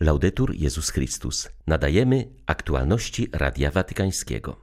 Laudetur 0.00 0.54
Jezus 0.54 0.90
Chrystus. 0.90 1.48
Nadajemy 1.66 2.28
aktualności 2.46 3.28
Radia 3.32 3.70
Watykańskiego. 3.70 4.56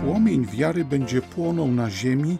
Płomień 0.00 0.46
wiary 0.46 0.84
będzie 0.84 1.22
płonął 1.22 1.68
na 1.68 1.90
ziemi, 1.90 2.38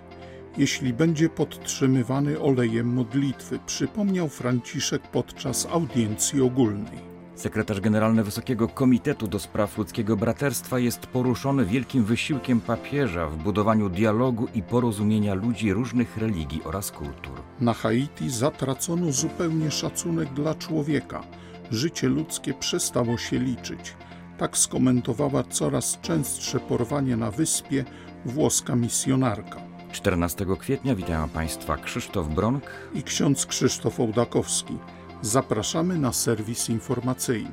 jeśli 0.58 0.92
będzie 0.92 1.28
podtrzymywany 1.28 2.40
olejem 2.40 2.86
modlitwy, 2.86 3.58
przypomniał 3.66 4.28
Franciszek 4.28 5.02
podczas 5.02 5.66
audiencji 5.66 6.40
ogólnej. 6.40 7.17
Sekretarz 7.38 7.80
Generalny 7.80 8.24
Wysokiego 8.24 8.68
Komitetu 8.68 9.28
do 9.28 9.38
Spraw 9.38 9.78
Ludzkiego 9.78 10.16
Braterstwa 10.16 10.78
jest 10.78 11.06
poruszony 11.06 11.64
wielkim 11.64 12.04
wysiłkiem 12.04 12.60
papieża 12.60 13.26
w 13.26 13.36
budowaniu 13.36 13.88
dialogu 13.88 14.48
i 14.54 14.62
porozumienia 14.62 15.34
ludzi 15.34 15.72
różnych 15.72 16.16
religii 16.16 16.62
oraz 16.64 16.92
kultur. 16.92 17.42
Na 17.60 17.74
Haiti 17.74 18.30
zatracono 18.30 19.12
zupełnie 19.12 19.70
szacunek 19.70 20.32
dla 20.32 20.54
człowieka. 20.54 21.22
Życie 21.70 22.08
ludzkie 22.08 22.54
przestało 22.54 23.18
się 23.18 23.38
liczyć. 23.38 23.94
Tak 24.38 24.58
skomentowała 24.58 25.42
coraz 25.42 26.00
częstsze 26.00 26.60
porwanie 26.60 27.16
na 27.16 27.30
wyspie 27.30 27.84
włoska 28.24 28.76
misjonarka. 28.76 29.60
14 29.92 30.46
kwietnia 30.58 30.94
witają 30.94 31.28
Państwa 31.28 31.76
Krzysztof 31.76 32.28
Bronk 32.28 32.64
i 32.94 33.02
ksiądz 33.02 33.46
Krzysztof 33.46 34.00
Ołdakowski. 34.00 34.78
Zapraszamy 35.22 35.98
na 35.98 36.12
serwis 36.12 36.68
informacyjny. 36.68 37.50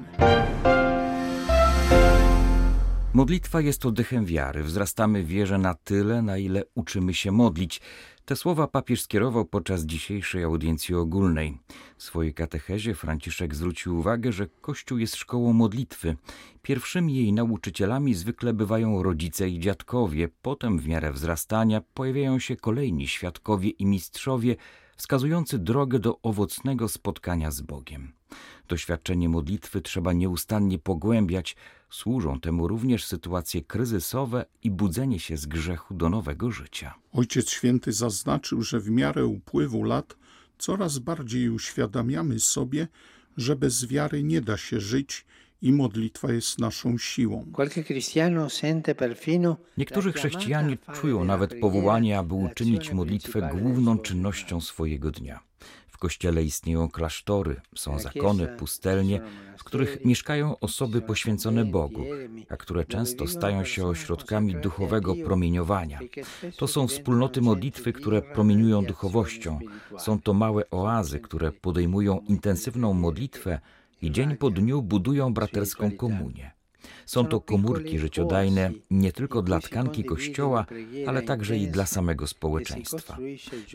Modlitwa 3.14 3.62
jest 3.62 3.86
oddechem 3.86 4.26
wiary. 4.26 4.64
Wzrastamy 4.64 5.23
w 5.23 5.28
wierze 5.28 5.58
na 5.58 5.73
tyle, 5.73 6.22
na 6.22 6.38
ile 6.38 6.64
uczymy 6.76 7.14
się 7.14 7.32
modlić. 7.32 7.82
Te 8.26 8.36
słowa 8.36 8.68
papież 8.68 9.02
skierował 9.02 9.46
podczas 9.46 9.86
dzisiejszej 9.86 10.44
audiencji 10.44 10.96
ogólnej. 10.96 11.58
W 11.98 12.04
swojej 12.04 12.34
katechezie 12.34 12.96
Franciszek 12.96 13.56
zwrócił 13.56 14.00
uwagę, 14.00 14.32
że 14.32 14.48
Kościół 14.61 14.98
jest 14.98 15.16
szkołą 15.16 15.54
modlitwy. 15.54 16.16
Pierwszymi 16.61 17.16
jej 17.16 17.34
nauczycielami 17.34 18.14
zwykle 18.14 18.54
bywają 18.54 19.04
rodzice 19.04 19.50
i 19.50 19.59
dziadkowie, 19.59 20.30
potem 20.42 20.80
w 20.80 20.88
miarę 20.88 21.11
wzrastania 21.11 21.82
pojawiają 21.94 22.39
się 22.39 22.56
kolejni 22.56 23.08
świadkowie 23.08 23.70
i 23.70 23.86
mistrzowie, 23.86 24.56
wskazujący 24.96 25.60
drogę 25.60 26.00
do 26.00 26.22
owocnego 26.22 26.90
spotkania 26.90 27.52
z 27.52 27.62
Bogiem. 27.62 28.14
Doświadczenie 28.68 29.30
modlitwy 29.30 29.82
trzeba 29.82 30.14
nieustannie 30.14 30.80
pogłębiać, 30.80 31.56
służą 31.90 32.40
temu 32.40 32.68
również 32.68 33.06
sytuacje 33.06 33.62
kryzysowe 33.62 34.46
i 34.64 34.72
budzenie 34.72 35.20
się 35.20 35.38
z 35.38 35.46
grzechu 35.46 35.94
do 35.94 36.10
nowego 36.10 36.52
życia. 36.52 36.96
Ojciec 37.12 37.50
Święty 37.50 37.94
zaznaczył, 37.94 38.62
że 38.62 38.80
w 38.80 38.90
miarę 38.90 39.26
upływu 39.26 39.84
lat 39.84 40.18
coraz 40.58 41.00
bardziej 41.00 41.50
uświadamiamy 41.50 42.40
sobie, 42.40 42.88
że 43.38 43.56
bez 43.56 43.86
wiary 43.86 44.23
nie 44.23 44.42
da 44.42 44.58
się 44.58 44.80
żyć 44.80 45.26
i 45.66 45.71
modlitwa 45.71 46.31
jest 46.31 46.59
naszą 46.59 46.97
siłą. 46.97 47.45
Niektórzy 49.77 50.13
chrześcijanie 50.13 50.77
czują 50.94 51.23
nawet 51.23 51.59
powołanie, 51.59 52.19
aby 52.19 52.33
uczynić 52.33 52.91
modlitwę 52.91 53.49
główną 53.59 53.97
czynnością 53.97 54.61
swojego 54.61 55.11
dnia. 55.11 55.39
W 55.88 55.97
kościele 55.97 56.43
istnieją 56.43 56.89
klasztory, 56.89 57.61
są 57.75 57.99
zakony, 57.99 58.47
pustelnie, 58.47 59.21
w 59.58 59.63
których 59.63 60.05
mieszkają 60.05 60.59
osoby 60.59 61.02
poświęcone 61.02 61.66
Bogu, 61.66 62.03
a 62.49 62.58
które 62.58 62.86
często 62.86 63.27
stają 63.27 63.63
się 63.63 63.86
ośrodkami 63.88 64.55
duchowego 64.55 65.16
promieniowania. 65.16 65.99
To 66.58 66.67
są 66.67 66.88
wspólnoty 66.88 67.41
modlitwy, 67.41 67.93
które 67.93 68.21
promieniują 68.21 68.86
duchowością. 68.86 69.59
Są 69.97 70.21
to 70.21 70.33
małe 70.33 70.69
oazy, 70.69 71.19
które 71.19 71.52
podejmują 71.52 72.19
intensywną 72.19 72.93
modlitwę 72.93 73.59
i 74.06 74.11
dzień 74.11 74.38
po 74.38 74.50
dniu 74.50 74.81
budują 74.81 75.34
braterską 75.34 75.92
komunię. 75.92 76.52
Są 77.06 77.25
to 77.25 77.42
komórki 77.42 77.99
życiodajne 77.99 78.71
nie 78.92 79.11
tylko 79.11 79.42
dla 79.42 79.60
tkanki 79.60 80.04
Kościoła, 80.04 80.66
ale 81.08 81.21
także 81.21 81.58
i 81.58 81.67
dla 81.67 81.86
samego 81.86 82.27
społeczeństwa. 82.27 83.17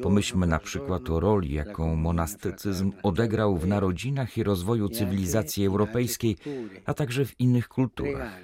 Pomyślmy 0.02 0.46
na 0.46 0.58
przykład 0.58 1.10
o 1.10 1.20
roli, 1.20 1.52
jaką 1.52 1.96
monastycyzm 1.96 2.92
odegrał 3.02 3.56
w 3.56 3.66
narodzinach 3.66 4.38
i 4.38 4.42
rozwoju 4.42 4.88
cywilizacji 4.88 5.66
europejskiej, 5.66 6.36
a 6.84 6.94
także 6.94 7.24
w 7.24 7.40
innych 7.40 7.68
kulturach. 7.68 8.40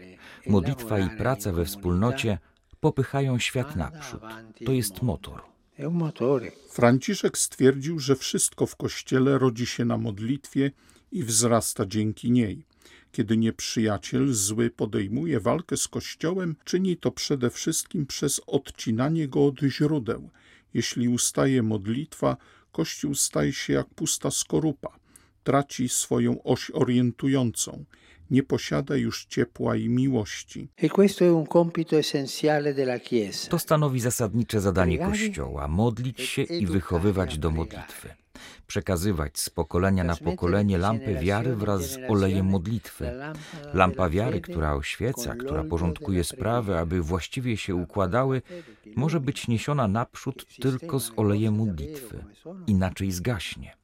Modlitwa 0.46 0.98
i 0.98 1.10
praca 1.10 1.52
we 1.52 1.64
wspólnocie 1.64 2.38
popychają 2.80 3.38
świat 3.38 3.76
naprzód. 3.76 4.22
To 4.66 4.72
jest 4.72 5.02
motor. 5.02 5.42
Franciszek 6.70 7.38
stwierdził, 7.38 7.98
że 7.98 8.16
wszystko 8.16 8.66
w 8.66 8.76
Kościele 8.76 9.38
rodzi 9.38 9.66
się 9.66 9.84
na 9.84 9.98
modlitwie 9.98 10.70
i 11.12 11.24
wzrasta 11.24 11.86
dzięki 11.86 12.30
niej. 12.30 12.66
Kiedy 13.12 13.36
nieprzyjaciel 13.36 14.34
zły 14.34 14.70
podejmuje 14.70 15.40
walkę 15.40 15.76
z 15.76 15.88
Kościołem, 15.88 16.56
czyni 16.64 16.96
to 16.96 17.10
przede 17.10 17.50
wszystkim 17.50 18.06
przez 18.06 18.40
odcinanie 18.46 19.28
go 19.28 19.46
od 19.46 19.60
źródeł. 19.60 20.30
Jeśli 20.74 21.08
ustaje 21.08 21.62
modlitwa, 21.62 22.36
Kościół 22.72 23.14
staje 23.14 23.52
się 23.52 23.72
jak 23.72 23.86
pusta 23.86 24.30
skorupa, 24.30 24.98
traci 25.44 25.88
swoją 25.88 26.42
oś 26.42 26.70
orientującą 26.70 27.84
nie 28.30 28.42
posiada 28.42 28.96
już 28.96 29.24
ciepła 29.24 29.76
i 29.76 29.88
miłości. 29.88 30.68
To 33.48 33.58
stanowi 33.58 34.00
zasadnicze 34.00 34.60
zadanie 34.60 34.98
Kościoła 34.98 35.68
modlić 35.68 36.20
się 36.20 36.42
i 36.42 36.66
wychowywać 36.66 37.38
do 37.38 37.50
modlitwy 37.50 38.08
przekazywać 38.66 39.38
z 39.38 39.50
pokolenia 39.50 40.04
na 40.04 40.16
pokolenie 40.16 40.78
lampę 40.78 41.14
wiary 41.14 41.56
wraz 41.56 41.82
z 41.82 41.98
olejem 42.08 42.46
modlitwy. 42.46 43.12
Lampa 43.74 44.08
wiary, 44.08 44.40
która 44.40 44.74
oświeca, 44.74 45.34
która 45.34 45.64
porządkuje 45.64 46.24
sprawy, 46.24 46.78
aby 46.78 47.02
właściwie 47.02 47.56
się 47.56 47.74
układały, 47.74 48.42
może 48.96 49.20
być 49.20 49.48
niesiona 49.48 49.88
naprzód 49.88 50.46
tylko 50.60 51.00
z 51.00 51.12
olejem 51.16 51.54
modlitwy, 51.54 52.24
inaczej 52.66 53.12
zgaśnie. 53.12 53.76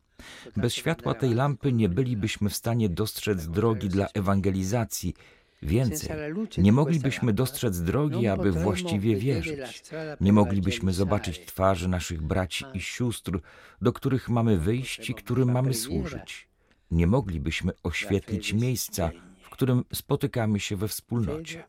Bez 0.57 0.75
światła 0.75 1.15
tej 1.15 1.35
lampy 1.35 1.73
nie 1.73 1.89
bylibyśmy 1.89 2.51
w 2.51 2.57
stanie 2.57 2.89
dostrzec 2.89 3.47
drogi 3.47 3.89
dla 3.89 4.07
ewangelizacji, 4.15 5.15
Więcej, 5.63 6.11
nie 6.59 6.73
moglibyśmy 6.73 7.33
dostrzec 7.33 7.83
drogi, 7.83 8.29
aby 8.29 8.53
właściwie 8.53 9.17
wierzyć. 9.17 9.83
Nie 10.21 10.33
moglibyśmy 10.33 10.93
zobaczyć 10.93 11.47
twarzy 11.47 11.89
naszych 11.89 12.23
braci 12.23 12.65
i 12.75 12.81
sióstr, 12.81 13.41
do 13.83 13.93
których 13.93 14.29
mamy 14.29 14.59
wyjść 14.59 15.11
i 15.11 15.15
którym 15.15 15.53
mamy 15.53 15.75
służyć. 15.75 16.49
Nie 16.91 17.07
moglibyśmy 17.07 17.73
oświetlić 17.83 18.53
miejsca, 18.53 19.11
w 19.43 19.51
którym 19.51 19.85
spotykamy 19.93 20.61
się 20.61 20.77
we 20.77 20.89
wspólnocie. 20.89 21.65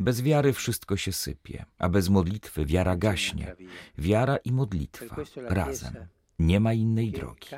Bez 0.00 0.22
wiary 0.22 0.52
wszystko 0.52 0.96
się 0.96 1.12
sypie, 1.12 1.64
a 1.78 1.88
bez 1.88 2.08
modlitwy 2.08 2.66
wiara 2.66 2.96
gaśnie. 2.96 3.56
Wiara 3.98 4.36
i 4.36 4.52
modlitwa 4.52 5.16
razem. 5.36 5.94
Nie 6.38 6.60
ma 6.60 6.72
innej 6.72 7.12
drogi. 7.12 7.48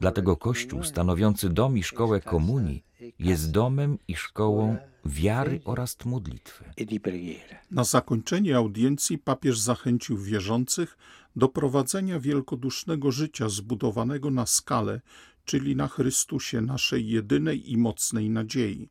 Dlatego 0.00 0.36
Kościół 0.36 0.84
stanowiący 0.84 1.48
dom 1.48 1.78
i 1.78 1.82
szkołę 1.82 2.20
komunii 2.20 2.84
jest 3.18 3.50
domem 3.50 3.98
i 4.08 4.16
szkołą 4.16 4.76
wiary 5.04 5.60
oraz 5.64 6.04
modlitwy. 6.04 6.64
Na 7.70 7.84
zakończenie 7.84 8.56
audiencji 8.56 9.18
papież 9.18 9.58
zachęcił 9.58 10.18
wierzących 10.18 10.98
do 11.36 11.48
prowadzenia 11.48 12.20
wielkodusznego 12.20 13.12
życia 13.12 13.48
zbudowanego 13.48 14.30
na 14.30 14.46
skalę, 14.46 15.00
czyli 15.44 15.76
na 15.76 15.88
Chrystusie, 15.88 16.60
naszej 16.60 17.08
jedynej 17.08 17.72
i 17.72 17.76
mocnej 17.76 18.30
nadziei. 18.30 18.88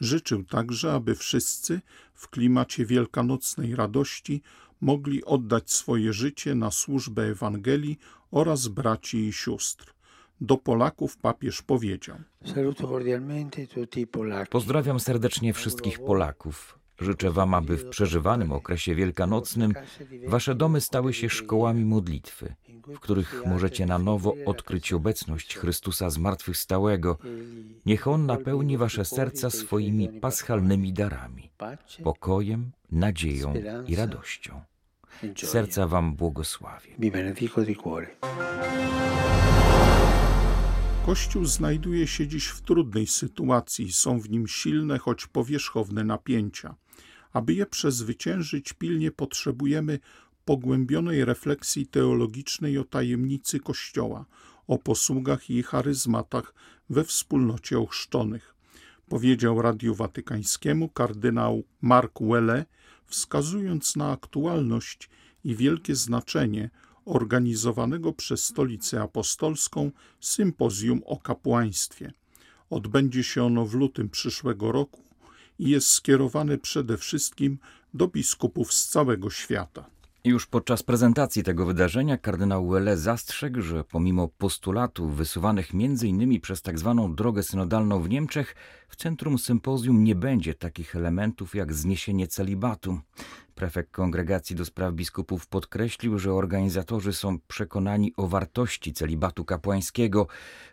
Życzył 0.00 0.44
także, 0.44 0.92
aby 0.92 1.14
wszyscy 1.14 1.80
w 2.14 2.28
klimacie 2.28 2.86
wielkanocnej 2.86 3.76
radości 3.76 4.42
mogli 4.82 5.24
oddać 5.24 5.70
swoje 5.70 6.12
życie 6.12 6.54
na 6.54 6.70
służbę 6.70 7.22
Ewangelii 7.22 7.98
oraz 8.30 8.68
braci 8.68 9.18
i 9.18 9.32
sióstr. 9.32 9.94
Do 10.40 10.56
Polaków 10.56 11.16
papież 11.16 11.62
powiedział: 11.62 12.16
Pozdrawiam 14.50 15.00
serdecznie 15.00 15.52
wszystkich 15.52 15.98
Polaków. 15.98 16.78
Życzę 17.00 17.30
Wam, 17.30 17.54
aby 17.54 17.76
w 17.76 17.88
przeżywanym 17.88 18.52
okresie 18.52 18.94
wielkanocnym 18.94 19.72
Wasze 20.26 20.54
domy 20.54 20.80
stały 20.80 21.12
się 21.12 21.28
szkołami 21.28 21.84
modlitwy, 21.84 22.54
w 22.86 23.00
których 23.00 23.42
możecie 23.46 23.86
na 23.86 23.98
nowo 23.98 24.34
odkryć 24.46 24.92
obecność 24.92 25.56
Chrystusa 25.56 26.10
zmartwychwstałego. 26.10 27.18
Niech 27.86 28.08
On 28.08 28.26
napełni 28.26 28.76
Wasze 28.78 29.04
serca 29.04 29.50
swoimi 29.50 30.08
paschalnymi 30.08 30.92
darami, 30.92 31.50
pokojem, 32.02 32.72
nadzieją 32.90 33.54
i 33.86 33.96
radością. 33.96 34.60
Serca 35.36 35.86
Wam 35.86 36.14
błogosławię. 36.14 36.94
Kościół 41.06 41.44
znajduje 41.44 42.06
się 42.06 42.26
dziś 42.26 42.46
w 42.46 42.60
trudnej 42.60 43.06
sytuacji, 43.06 43.92
są 43.92 44.20
w 44.20 44.30
nim 44.30 44.48
silne, 44.48 44.98
choć 44.98 45.26
powierzchowne 45.26 46.04
napięcia. 46.04 46.74
Aby 47.32 47.54
je 47.54 47.66
przezwyciężyć, 47.66 48.72
pilnie 48.72 49.10
potrzebujemy 49.10 49.98
pogłębionej 50.44 51.24
refleksji 51.24 51.86
teologicznej 51.86 52.78
o 52.78 52.84
tajemnicy 52.84 53.60
Kościoła, 53.60 54.24
o 54.66 54.78
posługach 54.78 55.50
i 55.50 55.62
charyzmatach 55.62 56.54
we 56.90 57.04
wspólnocie 57.04 57.78
ochrzczonych, 57.78 58.54
powiedział 59.08 59.62
Radiu 59.62 59.94
Watykańskiemu 59.94 60.88
kardynał 60.88 61.62
Mark 61.82 62.18
Welle, 62.20 62.64
wskazując 63.12 63.96
na 63.96 64.10
aktualność 64.10 65.10
i 65.44 65.56
wielkie 65.56 65.94
znaczenie 65.96 66.70
organizowanego 67.04 68.12
przez 68.12 68.44
Stolicę 68.44 69.02
Apostolską 69.02 69.90
sympozjum 70.20 71.02
o 71.06 71.16
kapłaństwie. 71.16 72.12
Odbędzie 72.70 73.24
się 73.24 73.44
ono 73.44 73.66
w 73.66 73.74
lutym 73.74 74.08
przyszłego 74.08 74.72
roku 74.72 75.02
i 75.58 75.68
jest 75.68 75.88
skierowane 75.88 76.58
przede 76.58 76.98
wszystkim 76.98 77.58
do 77.94 78.08
biskupów 78.08 78.72
z 78.74 78.88
całego 78.88 79.30
świata. 79.30 79.90
Już 80.24 80.46
podczas 80.46 80.82
prezentacji 80.82 81.42
tego 81.42 81.66
wydarzenia 81.66 82.18
kardynał 82.18 82.68
Welle 82.68 82.96
zastrzegł, 82.96 83.60
że 83.60 83.84
pomimo 83.84 84.28
postulatów 84.28 85.16
wysuwanych 85.16 85.70
m.in. 85.74 86.40
przez 86.40 86.62
tzw. 86.62 87.02
Tak 87.06 87.14
drogę 87.14 87.42
synodalną 87.42 88.02
w 88.02 88.08
Niemczech, 88.08 88.54
w 88.88 88.96
centrum 88.96 89.38
sympozjum 89.38 90.04
nie 90.04 90.14
będzie 90.14 90.54
takich 90.54 90.96
elementów 90.96 91.54
jak 91.54 91.72
zniesienie 91.72 92.26
celibatu. 92.26 93.00
Prefekt 93.54 93.90
Kongregacji 93.90 94.56
do 94.56 94.64
Spraw 94.64 94.94
Biskupów 94.94 95.46
podkreślił, 95.46 96.18
że 96.18 96.34
organizatorzy 96.34 97.12
są 97.12 97.38
przekonani 97.48 98.12
o 98.16 98.28
wartości 98.28 98.92
celibatu 98.92 99.44
kapłańskiego. 99.44 100.26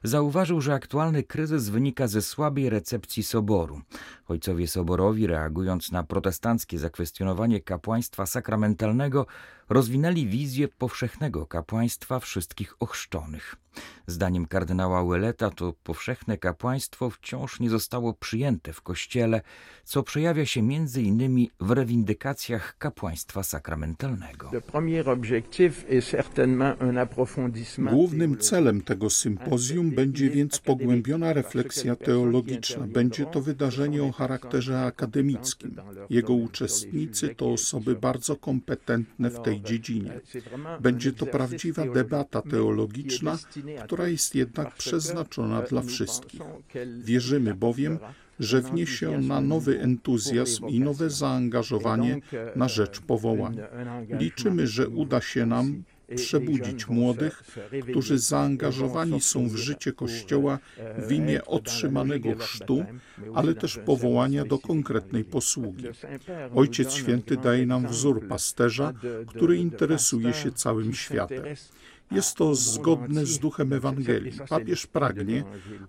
Zauważył, 0.03 0.61
że 0.61 0.73
aktualny 0.73 1.23
kryzys 1.23 1.69
wynika 1.69 2.07
ze 2.07 2.21
słabej 2.21 2.69
recepcji 2.69 3.23
soboru. 3.23 3.81
Ojcowie 4.27 4.67
soborowi, 4.67 5.27
reagując 5.27 5.91
na 5.91 6.03
protestanckie 6.03 6.79
zakwestionowanie 6.79 7.61
kapłaństwa 7.61 8.25
sakramentalnego, 8.25 9.25
rozwinęli 9.69 10.27
wizję 10.27 10.67
powszechnego 10.67 11.45
kapłaństwa 11.45 12.19
wszystkich 12.19 12.75
ochrzczonych. 12.79 13.55
Zdaniem 14.07 14.45
kardynała 14.45 15.05
Weleta 15.05 15.49
to 15.49 15.73
powszechne 15.83 16.37
kapłaństwo 16.37 17.09
wciąż 17.09 17.59
nie 17.59 17.69
zostało 17.69 18.13
przyjęte 18.13 18.73
w 18.73 18.81
Kościele, 18.81 19.41
co 19.83 20.03
przejawia 20.03 20.45
się 20.45 20.61
między 20.61 21.01
innymi 21.01 21.51
w 21.59 21.71
rewindykacjach 21.71 22.77
kapłaństwa 22.77 23.43
sakramentalnego. 23.43 24.51
Głównym 27.89 28.37
celem 28.37 28.81
tego 28.81 29.09
sympozjum 29.09 29.91
będzie 29.91 30.29
więc 30.29 30.59
pogłębiona 30.59 31.33
refleksja 31.33 31.95
teologiczna. 31.95 32.87
Będzie 32.87 33.25
to 33.25 33.41
wydarzenie 33.41 34.03
o 34.03 34.11
charakterze 34.11 34.81
akademickim. 34.81 35.75
Jego 36.09 36.33
uczestnicy 36.33 37.35
to 37.35 37.51
osoby 37.51 37.95
bardzo 37.95 38.35
kompetentne 38.35 39.29
w 39.29 39.41
tej 39.41 39.61
dziedzinie. 39.61 40.19
Będzie 40.79 41.13
to 41.13 41.25
prawdziwa 41.25 41.85
debata 41.85 42.41
teologiczna, 42.41 43.37
która 43.83 44.07
jest 44.07 44.35
jednak 44.35 44.75
przeznaczona 44.75 45.61
dla 45.61 45.81
wszystkich. 45.81 46.41
Wierzymy 47.03 47.55
bowiem, 47.55 47.99
że 48.39 48.61
wniesie 48.61 49.19
na 49.19 49.41
nowy 49.41 49.79
entuzjazm 49.79 50.67
i 50.67 50.79
nowe 50.79 51.09
zaangażowanie 51.09 52.21
na 52.55 52.67
rzecz 52.67 52.99
powołania. 52.99 53.67
Liczymy, 54.09 54.67
że 54.67 54.89
uda 54.89 55.21
się 55.21 55.45
nam 55.45 55.83
przebudzić 56.15 56.87
młodych, 56.87 57.43
którzy 57.89 58.19
zaangażowani 58.19 59.21
są 59.21 59.49
w 59.49 59.55
życie 59.55 59.91
Kościoła 59.91 60.59
w 60.97 61.11
imię 61.11 61.45
otrzymanego 61.45 62.35
chrztu, 62.35 62.85
ale 63.35 63.55
też 63.55 63.79
powołania 63.85 64.45
do 64.45 64.59
konkretnej 64.59 65.23
posługi. 65.23 65.85
Ojciec 66.55 66.93
Święty 66.93 67.37
daje 67.37 67.65
nam 67.65 67.87
wzór 67.87 68.27
pasterza, 68.27 68.93
który 69.27 69.57
interesuje 69.57 70.33
się 70.33 70.51
całym 70.51 70.93
światem. 70.93 71.43
Jest 72.11 72.35
to 72.35 72.55
zgodne 72.55 73.25
z 73.25 73.39
duchem 73.39 73.73
Ewangelii. 73.73 74.31
Papież 74.49 74.87
pragnie, 74.87 75.43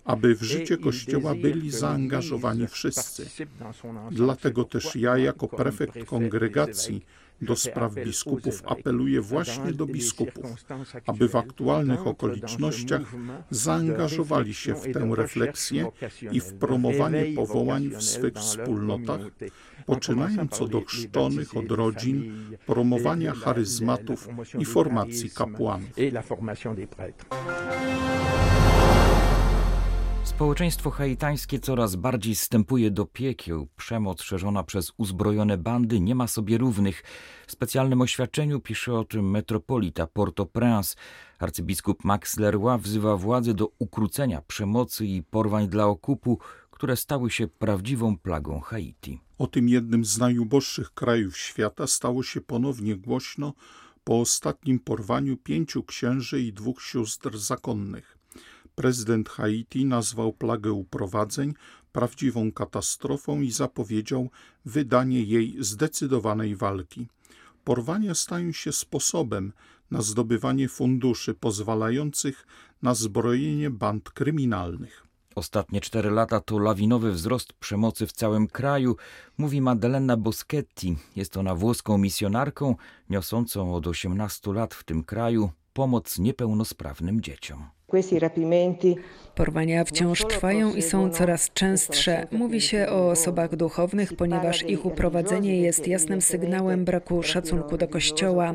aby 0.05 0.35
w 0.35 0.43
życie 0.43 0.77
Kościoła 0.77 1.35
byli 1.35 1.71
zaangażowani 1.71 2.67
wszyscy. 2.67 3.25
Dlatego 4.11 4.63
też 4.63 4.95
ja, 4.95 5.17
jako 5.17 5.47
prefekt 5.47 6.05
kongregacji, 6.05 7.05
do 7.41 7.55
spraw 7.55 7.93
biskupów 7.93 8.63
apeluje 8.65 9.21
właśnie 9.21 9.73
do 9.73 9.85
biskupów, 9.85 10.45
aby 11.05 11.29
w 11.29 11.35
aktualnych 11.35 12.07
okolicznościach 12.07 13.01
zaangażowali 13.49 14.53
się 14.53 14.75
w 14.75 14.93
tę 14.93 15.11
refleksję 15.15 15.91
i 16.31 16.39
w 16.41 16.53
promowanie 16.53 17.25
powołań 17.35 17.89
w 17.89 18.03
swych 18.03 18.33
wspólnotach, 18.33 19.21
poczynając 19.85 20.61
od 20.61 20.75
ochrzczonych, 20.75 21.57
od 21.57 21.71
rodzin, 21.71 22.33
promowania 22.65 23.33
charyzmatów 23.33 24.27
i 24.59 24.65
formacji 24.65 25.29
kapłanów. 25.29 25.89
Społeczeństwo 30.41 30.91
haitańskie 30.91 31.59
coraz 31.59 31.95
bardziej 31.95 32.35
stępuje 32.35 32.91
do 32.91 33.05
piekieł. 33.05 33.67
Przemoc 33.77 34.21
szerzona 34.21 34.63
przez 34.63 34.91
uzbrojone 34.97 35.57
bandy 35.57 35.99
nie 35.99 36.15
ma 36.15 36.27
sobie 36.27 36.57
równych. 36.57 37.03
W 37.47 37.51
specjalnym 37.51 38.01
oświadczeniu 38.01 38.59
pisze 38.59 38.93
o 38.93 39.03
tym 39.03 39.29
metropolita 39.29 40.07
Port-au-Prince. 40.07 40.95
Arcybiskup 41.39 42.03
Max 42.03 42.37
Leroy 42.37 42.77
wzywa 42.77 43.17
władze 43.17 43.53
do 43.53 43.69
ukrócenia 43.79 44.41
przemocy 44.41 45.05
i 45.05 45.23
porwań 45.23 45.67
dla 45.67 45.85
okupu, 45.85 46.39
które 46.71 46.95
stały 46.95 47.31
się 47.31 47.47
prawdziwą 47.47 48.17
plagą 48.17 48.59
Haiti. 48.59 49.19
O 49.37 49.47
tym 49.47 49.69
jednym 49.69 50.05
z 50.05 50.17
najuboższych 50.17 50.93
krajów 50.93 51.37
świata 51.37 51.87
stało 51.87 52.23
się 52.23 52.41
ponownie 52.41 52.95
głośno 52.95 53.53
po 54.03 54.19
ostatnim 54.19 54.79
porwaniu 54.79 55.37
pięciu 55.37 55.83
księży 55.83 56.41
i 56.41 56.53
dwóch 56.53 56.81
sióstr 56.81 57.37
zakonnych. 57.37 58.20
Prezydent 58.81 59.29
Haiti 59.29 59.85
nazwał 59.85 60.33
plagę 60.33 60.71
uprowadzeń 60.71 61.53
prawdziwą 61.91 62.51
katastrofą 62.51 63.41
i 63.41 63.51
zapowiedział 63.51 64.29
wydanie 64.65 65.23
jej 65.23 65.55
zdecydowanej 65.59 66.55
walki. 66.55 67.07
Porwania 67.63 68.15
stają 68.15 68.51
się 68.51 68.71
sposobem 68.71 69.53
na 69.91 70.01
zdobywanie 70.01 70.69
funduszy 70.69 71.33
pozwalających 71.33 72.47
na 72.81 72.93
zbrojenie 72.93 73.69
band 73.69 74.09
kryminalnych. 74.09 75.07
Ostatnie 75.35 75.81
cztery 75.81 76.11
lata 76.11 76.39
to 76.39 76.59
lawinowy 76.59 77.11
wzrost 77.11 77.53
przemocy 77.53 78.07
w 78.07 78.11
całym 78.11 78.47
kraju, 78.47 78.95
mówi 79.37 79.61
Maddalena 79.61 80.17
Boschetti. 80.17 80.97
Jest 81.15 81.37
ona 81.37 81.55
włoską 81.55 81.97
misjonarką, 81.97 82.75
niosącą 83.09 83.75
od 83.75 83.87
18 83.87 84.53
lat 84.53 84.73
w 84.73 84.83
tym 84.83 85.03
kraju 85.03 85.51
pomoc 85.73 86.19
niepełnosprawnym 86.19 87.21
dzieciom. 87.21 87.69
Porwania 89.35 89.83
wciąż 89.83 90.25
trwają 90.25 90.73
i 90.73 90.81
są 90.81 91.09
coraz 91.09 91.53
częstsze. 91.53 92.27
Mówi 92.31 92.61
się 92.61 92.87
o 92.89 93.09
osobach 93.09 93.55
duchownych, 93.55 94.13
ponieważ 94.13 94.63
ich 94.63 94.85
uprowadzenie 94.85 95.61
jest 95.61 95.87
jasnym 95.87 96.21
sygnałem 96.21 96.85
braku 96.85 97.23
szacunku 97.23 97.77
do 97.77 97.87
Kościoła. 97.87 98.53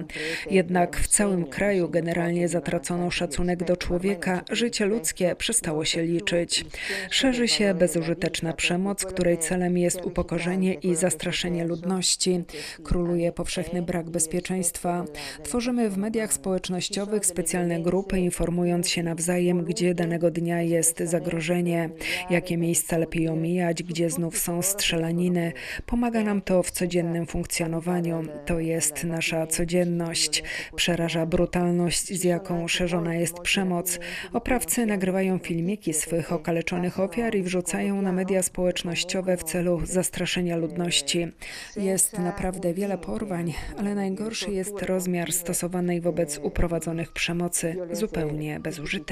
Jednak 0.51 0.97
w 0.97 1.09
całym 1.09 1.45
kraju 1.45 1.89
generalnie 1.89 2.49
zatracono 2.49 3.11
szacunek 3.11 3.65
do 3.65 3.77
człowieka, 3.77 4.43
życie 4.51 4.87
ludzkie 4.87 5.37
przestało 5.39 5.85
się 5.85 6.03
liczyć. 6.03 6.65
Szerzy 7.11 7.49
się 7.49 7.75
bezużyteczna 7.75 8.53
przemoc, 8.53 9.05
której 9.05 9.39
celem 9.39 9.79
jest 9.79 10.07
upokorzenie 10.07 10.75
i 10.75 10.95
zastraszenie 10.95 11.65
ludności. 11.65 12.45
Króluje 12.85 13.33
powszechny 13.33 13.83
brak 13.83 14.11
bezpieczeństwa. 14.11 15.05
Tworzymy 15.43 15.91
w 15.91 15.97
mediach 15.97 16.33
społecznościowych 16.33 17.27
specjalne 17.27 17.81
grupy, 17.81 18.19
informując 18.19 18.89
się 18.89 19.03
nawzajem, 19.03 19.26
gdzie 19.65 19.95
danego 19.95 20.31
dnia 20.31 20.63
jest 20.63 20.99
zagrożenie, 20.99 21.91
jakie 22.31 22.57
miejsca 22.57 22.99
lepiej 22.99 23.29
omijać, 23.29 23.83
gdzie 23.83 24.11
znów 24.11 24.39
są 24.39 24.63
strzelaniny. 24.63 25.53
Pomaga 25.87 26.23
nam 26.23 26.43
to 26.43 26.63
w 26.63 26.71
codziennym 26.71 27.27
funkcjonowaniu. 27.27 28.23
To 28.47 28.61
jest 28.61 29.05
nasza 29.05 29.47
codzienność. 29.47 30.43
Przeraża 30.77 31.27
brutalność, 31.27 32.07
z 32.07 32.25
jaką 32.25 32.69
szerzona 32.69 33.15
jest 33.15 33.41
przemoc. 33.41 33.99
Oprawcy 34.33 34.87
nagrywają 34.87 35.39
filmiki 35.39 35.93
swych 35.93 36.33
okaleczonych 36.33 37.01
ofiar 37.01 37.35
i 37.35 37.43
wrzucają 37.43 38.03
na 38.03 38.13
media 38.13 38.43
społecznościowe 38.43 39.37
w 39.37 39.45
celu 39.45 39.81
zastraszenia 39.85 40.57
ludności. 40.57 41.29
Jest 41.77 42.19
naprawdę 42.19 42.75
wiele 42.75 42.99
porwań, 42.99 43.53
ale 43.79 43.95
najgorszy 43.95 44.53
jest 44.53 44.83
rozmiar 44.83 45.33
stosowanej 45.33 46.01
wobec 46.01 46.39
uprowadzonych 46.39 47.13
przemocy, 47.13 47.77
zupełnie 47.93 48.61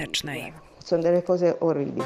bezużytecznej 0.05 0.53
sono 0.85 1.03
delle 1.03 1.23
cose 1.23 1.61
orribili. 1.61 2.03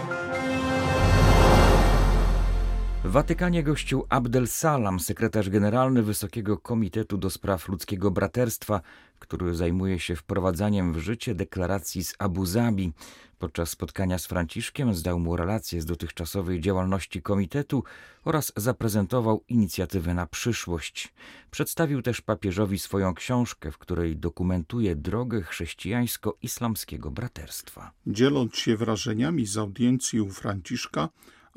W 3.04 3.10
Watykanie 3.10 3.62
gościł 3.62 4.04
Abdel 4.08 4.48
Salam, 4.48 5.00
sekretarz 5.00 5.50
generalny 5.50 6.02
Wysokiego 6.02 6.58
Komitetu 6.58 7.18
do 7.18 7.30
Spraw 7.30 7.68
Ludzkiego 7.68 8.10
Braterstwa, 8.10 8.80
który 9.18 9.54
zajmuje 9.54 9.98
się 9.98 10.16
wprowadzaniem 10.16 10.92
w 10.92 10.98
życie 10.98 11.34
deklaracji 11.34 12.04
z 12.04 12.14
Abu 12.18 12.46
Zabi. 12.46 12.92
Podczas 13.38 13.70
spotkania 13.70 14.18
z 14.18 14.26
Franciszkiem 14.26 14.94
zdał 14.94 15.18
mu 15.18 15.36
relację 15.36 15.80
z 15.80 15.84
dotychczasowej 15.86 16.60
działalności 16.60 17.22
komitetu 17.22 17.84
oraz 18.24 18.52
zaprezentował 18.56 19.44
inicjatywy 19.48 20.14
na 20.14 20.26
przyszłość. 20.26 21.14
Przedstawił 21.50 22.02
też 22.02 22.20
papieżowi 22.20 22.78
swoją 22.78 23.14
książkę, 23.14 23.72
w 23.72 23.78
której 23.78 24.16
dokumentuje 24.16 24.96
drogę 24.96 25.42
chrześcijańsko-islamskiego 25.42 27.10
braterstwa. 27.10 27.90
Dzieląc 28.06 28.56
się 28.56 28.76
wrażeniami 28.76 29.46
z 29.46 29.58
audiencji 29.58 30.20
u 30.20 30.30
Franciszka, 30.30 31.08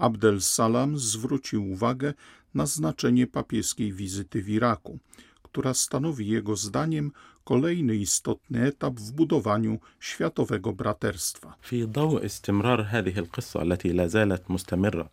Abdel 0.01 0.41
Salam 0.41 0.97
zwrócił 0.97 1.71
uwagę 1.71 2.13
na 2.53 2.65
znaczenie 2.65 3.27
papieskiej 3.27 3.93
wizyty 3.93 4.43
w 4.43 4.49
Iraku, 4.49 4.99
która 5.43 5.73
stanowi 5.73 6.27
jego 6.27 6.55
zdaniem 6.55 7.11
kolejny 7.43 7.95
istotny 7.95 8.63
etap 8.65 8.93
w 8.93 9.11
budowaniu 9.11 9.79
światowego 9.99 10.73
braterstwa. 10.73 11.55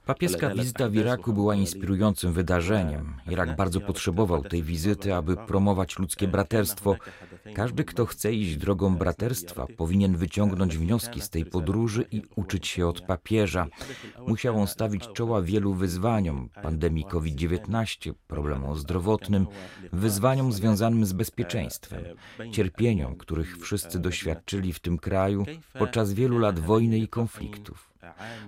Papieska 0.07 0.55
wizyta 0.55 0.89
w 0.89 0.95
Iraku 0.95 1.33
była 1.33 1.55
inspirującym 1.55 2.33
wydarzeniem. 2.33 3.15
Irak 3.31 3.57
bardzo 3.57 3.81
potrzebował 3.81 4.43
tej 4.43 4.63
wizyty, 4.63 5.15
aby 5.15 5.37
promować 5.37 5.99
ludzkie 5.99 6.29
braterstwo. 6.29 6.97
Każdy, 7.55 7.85
kto 7.85 8.07
chce 8.07 8.33
iść 8.33 8.57
drogą 8.57 8.97
braterstwa, 8.97 9.67
powinien 9.77 10.17
wyciągnąć 10.17 10.79
wnioski 10.79 11.21
z 11.21 11.31
tej 11.31 11.45
podróży 11.45 12.05
i 12.11 12.23
uczyć 12.37 12.67
się 12.67 12.87
od 12.87 13.01
papieża. 13.01 13.67
Musiał 14.27 14.61
on 14.61 14.67
stawić 14.67 15.09
czoła 15.13 15.43
wielu 15.43 15.75
wyzwaniom 15.75 16.49
pandemii 16.63 17.05
COVID-19, 17.05 18.13
problemom 18.27 18.77
zdrowotnym, 18.77 19.47
wyzwaniom 19.93 20.53
związanym 20.53 21.05
z 21.05 21.13
bezpieczeństwem 21.13 22.05
cierpieniom, 22.53 23.17
których 23.17 23.59
wszyscy 23.59 23.99
doświadczyli 23.99 24.73
w 24.73 24.81
tym 24.81 24.99
kraju 24.99 25.45
podczas 25.79 26.13
wielu 26.13 26.39
lat 26.39 26.59
wojny 26.59 26.99
i 26.99 27.09
konfliktów. 27.09 27.91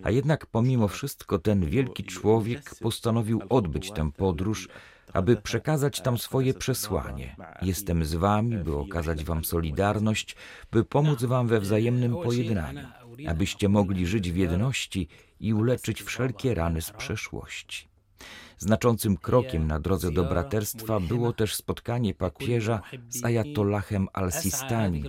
A 0.02 0.10
jednak 0.10 0.46
pomimo 0.46 0.88
wszystko 0.88 1.38
ten 1.38 1.66
wielki 1.66 2.04
człowiek 2.04 2.74
postanowił 2.80 3.40
odbyć 3.48 3.92
tę 3.92 4.12
podróż, 4.12 4.68
aby 5.12 5.36
przekazać 5.36 6.00
tam 6.00 6.18
swoje 6.18 6.54
przesłanie. 6.54 7.36
Jestem 7.62 8.04
z 8.04 8.14
wami, 8.14 8.56
by 8.56 8.76
okazać 8.76 9.24
wam 9.24 9.44
solidarność, 9.44 10.36
by 10.72 10.84
pomóc 10.84 11.24
wam 11.24 11.48
we 11.48 11.60
wzajemnym 11.60 12.12
pojednaniu, 12.12 12.86
abyście 13.28 13.68
mogli 13.68 14.06
żyć 14.06 14.32
w 14.32 14.36
jedności 14.36 15.08
i 15.40 15.54
uleczyć 15.54 16.02
wszelkie 16.02 16.54
rany 16.54 16.82
z 16.82 16.90
przeszłości. 16.90 17.89
Znaczącym 18.58 19.16
krokiem 19.16 19.66
na 19.66 19.80
drodze 19.80 20.10
do 20.10 20.24
braterstwa 20.24 21.00
było 21.00 21.32
też 21.32 21.54
spotkanie 21.54 22.14
papieża 22.14 22.80
z 23.08 23.24
Ayatollahem 23.24 24.08
al-Sistani. 24.12 25.04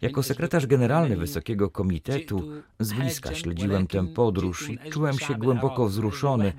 Jako 0.00 0.22
sekretarz 0.22 0.66
generalny 0.66 1.16
Wysokiego 1.16 1.70
Komitetu 1.70 2.48
z 2.80 2.92
bliska 2.92 3.34
śledziłem 3.34 3.86
tę 3.86 4.06
podróż 4.14 4.70
i 4.70 4.78
czułem 4.90 5.18
się 5.18 5.34
głęboko 5.34 5.86
wzruszony, 5.88 6.52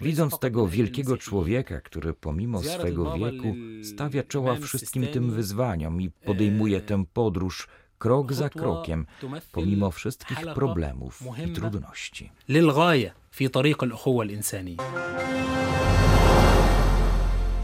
widząc 0.00 0.38
tego 0.38 0.68
wielkiego 0.68 1.16
człowieka, 1.16 1.80
który 1.80 2.12
pomimo 2.12 2.62
swego 2.62 3.14
wieku 3.18 3.54
stawia 3.82 4.22
czoła 4.22 4.56
wszystkim 4.56 5.06
tym 5.06 5.30
wyzwaniom 5.30 6.00
i 6.02 6.10
podejmuje 6.10 6.80
tę 6.80 7.04
podróż 7.12 7.68
krok 7.98 8.32
za 8.32 8.48
krokiem, 8.48 9.06
pomimo 9.52 9.90
wszystkich 9.90 10.38
problemów 10.54 11.22
i 11.46 11.52
trudności. 11.52 12.30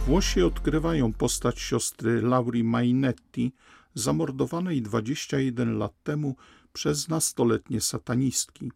Włosi 0.07 0.43
odkrywają 0.43 1.13
postać 1.13 1.61
siostry 1.61 2.23
Lauri 2.23 2.65
Mainetti, 2.65 3.53
zamordowanej 3.95 4.83
21 4.83 5.79
lat 5.79 5.93
temu 6.03 6.37
przez 6.73 7.09
nastoletnie 7.09 7.81
satanistki. 7.81 8.73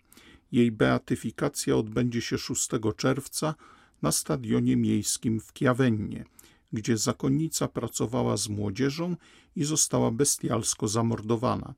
Jej 0.52 0.72
beatyfikacja 0.72 1.76
odbędzie 1.76 2.20
się 2.20 2.38
6 2.38 2.68
czerwca 2.96 3.54
na 4.02 4.12
stadionie 4.12 4.76
miejskim 4.76 5.40
w 5.40 5.52
Chiavennie, 5.58 6.24
gdzie 6.72 6.96
zakonnica 6.96 7.68
pracowała 7.68 8.37
z 8.37 8.48
młodzieżą 8.48 9.16
i 9.56 9.64
została 9.64 10.10
bestialsko 10.10 10.88
zamordowana. 10.88 11.75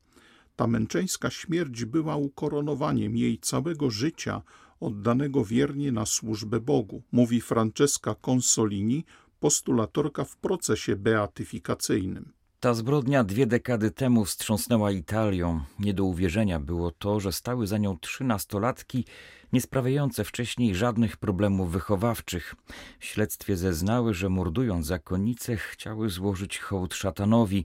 Ta 0.56 0.66
męczeńska 0.66 1.30
śmierć 1.30 1.84
była 1.84 2.16
ukoronowaniem 2.16 3.16
jej 3.16 3.38
całego 3.38 3.90
życia 3.90 4.42
oddanego 4.80 5.44
wiernie 5.44 5.92
na 5.92 6.06
służbę 6.06 6.60
Bogu, 6.60 7.02
mówi 7.12 7.40
Francesca 7.40 8.14
Consolini, 8.14 9.04
postulatorka 9.40 10.24
w 10.24 10.36
procesie 10.36 10.96
beatyfikacyjnym. 10.96 12.32
Ta 12.60 12.74
zbrodnia 12.74 13.24
dwie 13.24 13.46
dekady 13.46 13.90
temu 13.90 14.24
wstrząsnęła 14.24 14.90
Italią. 14.90 15.60
Nie 15.78 15.94
do 15.94 16.04
uwierzenia 16.04 16.60
było 16.60 16.90
to, 16.90 17.20
że 17.20 17.32
stały 17.32 17.66
za 17.66 17.78
nią 17.78 17.98
trzy 17.98 18.24
nastolatki, 18.24 19.04
nie 19.52 19.60
sprawiające 19.60 20.24
wcześniej 20.24 20.74
żadnych 20.74 21.16
problemów 21.16 21.72
wychowawczych. 21.72 22.54
W 22.98 23.04
śledztwie 23.04 23.56
zeznały, 23.56 24.14
że 24.14 24.28
mordując 24.28 24.86
zakonnice 24.86 25.56
chciały 25.56 26.10
złożyć 26.10 26.58
hołd 26.58 26.94
szatanowi. 26.94 27.64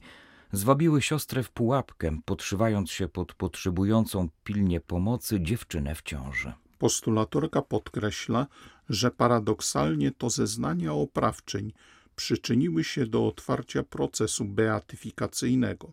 Zwabiły 0.52 1.02
siostrę 1.02 1.44
w 1.44 1.52
pułapkę, 1.52 2.18
podszywając 2.26 2.92
się 2.92 3.08
pod 3.08 3.34
potrzebującą 3.34 4.30
pilnie 4.44 4.82
pomocy 4.82 5.42
dziewczynę 5.42 5.96
w 5.96 6.02
ciąży. 6.02 6.54
Postulatorka 6.78 7.62
podkreśla, 7.62 8.48
że 8.90 9.12
paradoksalnie 9.12 10.12
to 10.12 10.30
zeznania 10.30 10.94
oprawczyń 10.94 11.74
przyczyniły 12.16 12.84
się 12.84 13.06
do 13.06 13.28
otwarcia 13.28 13.84
procesu 13.84 14.46
beatyfikacyjnego. 14.46 15.92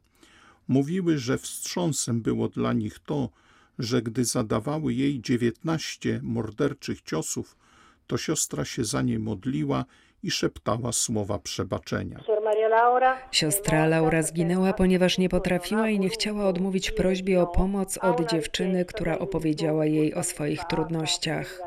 Mówiły, 0.69 1.19
że 1.19 1.39
wstrząsem 1.39 2.23
było 2.23 2.49
dla 2.49 2.73
nich 2.73 2.99
to, 2.99 3.29
że 3.79 4.03
gdy 4.03 4.25
zadawały 4.25 4.95
jej 4.95 5.21
dziewiętnaście 5.21 6.21
morderczych 6.23 7.03
ciosów, 7.03 7.57
to 8.07 8.17
siostra 8.17 8.65
się 8.65 8.85
za 8.85 9.03
nie 9.03 9.19
modliła 9.19 9.85
i 10.23 10.31
szeptała 10.31 10.93
słowa 10.93 11.39
przebaczenia. 11.39 12.25
Siostra 13.31 13.87
Laura 13.87 14.23
zginęła, 14.23 14.73
ponieważ 14.73 15.19
nie 15.19 15.29
potrafiła 15.29 15.89
i 15.89 15.99
nie 15.99 16.09
chciała 16.09 16.47
odmówić 16.47 16.91
prośbie 16.91 17.43
o 17.43 17.47
pomoc 17.47 17.99
od 17.99 18.31
dziewczyny, 18.31 18.85
która 18.85 19.19
opowiedziała 19.19 19.87
jej 19.87 20.15
o 20.15 20.23
swoich 20.23 20.65
trudnościach. 20.65 21.61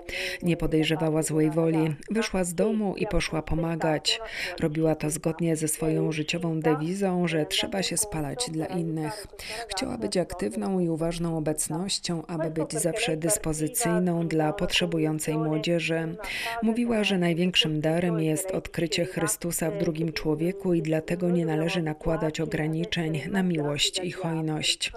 Nie 0.44 0.58
podejrzewała 0.58 1.24
złej 1.24 1.52
woli, 1.52 1.96
wyszła 2.12 2.44
z 2.44 2.54
domu 2.54 2.96
i 2.98 3.08
poszła 3.08 3.42
pomagać. 3.42 4.20
Robiła 4.60 4.96
to 4.96 5.10
zgodnie 5.10 5.56
ze 5.56 5.68
swoją 5.68 6.12
życiową 6.12 6.60
dewizą, 6.60 7.28
że 7.28 7.46
trzeba 7.46 7.84
się 7.84 7.98
spalać 7.98 8.50
dla 8.52 8.66
innych. 8.66 9.28
Chciała 9.68 9.98
być 9.98 10.18
aktywną 10.18 10.80
i 10.80 10.90
uważną 10.90 11.38
obecnością, 11.38 12.26
aby 12.28 12.50
być 12.50 12.72
zawsze 12.74 13.18
dyspozycyjną 13.18 14.28
dla 14.28 14.54
potrzebującej 14.54 15.38
młodzieży. 15.38 16.16
Mówiła, 16.64 17.04
że 17.04 17.18
największym 17.18 17.82
darem 17.82 18.20
jest 18.20 18.52
odkrycie 18.52 19.06
Chrystusa 19.06 19.72
w 19.72 19.78
drugim 19.78 20.14
człowieku 20.14 20.74
i 20.74 20.82
dlatego 20.96 21.30
nie 21.30 21.46
należy 21.46 21.82
nakładać 21.82 22.42
ograniczeń 22.42 23.22
na 23.32 23.44
miłość 23.44 24.00
i 24.04 24.12
hojność. 24.12 24.92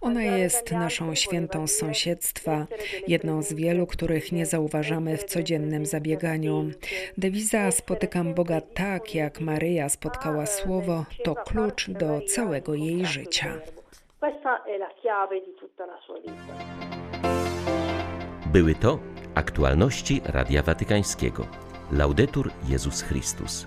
Ona 0.00 0.22
jest 0.22 0.72
naszą 0.72 1.14
świętą 1.14 1.66
z 1.66 1.76
sąsiedztwa, 1.76 2.66
jedną 3.08 3.42
z 3.42 3.52
wielu, 3.52 3.86
których 3.86 4.32
nie 4.32 4.46
zauważamy 4.46 5.16
w 5.16 5.24
codziennym 5.24 5.86
zabieganiu. 5.86 6.70
Dewiza 7.18 7.70
Spotykam 7.70 8.34
Boga 8.34 8.60
tak, 8.60 9.14
jak 9.14 9.40
Maryja 9.40 9.88
spotkała 9.88 10.46
Słowo, 10.46 11.04
to 11.24 11.34
klucz 11.34 11.90
do 11.90 12.20
całego 12.20 12.74
jej 12.74 13.06
życia. 13.06 13.54
Były 18.52 18.74
to 18.74 18.98
aktualności 19.34 20.20
Radia 20.24 20.62
Watykańskiego. 20.62 21.46
Laudetur 21.90 22.50
Jezus 22.68 23.02
Chrystus. 23.02 23.66